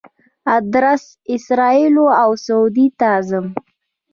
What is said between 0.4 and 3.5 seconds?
اردن، اسرائیلو او سعودي ته ځم.